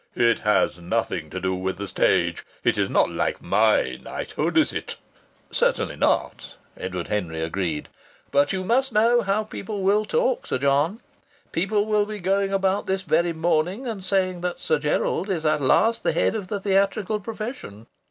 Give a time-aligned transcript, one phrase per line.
[0.15, 2.43] "It has nothing to do with the stage.
[2.63, 4.95] It is not like my knighthood, is it?"
[5.51, 7.87] "Certainly not," Edward Henry agreed.
[8.31, 11.01] "But you know how people will talk, Sir John.
[11.51, 15.61] People will be going about this very morning and saying that Sir Gerald is at
[15.61, 17.85] last the head of the theatrical profession.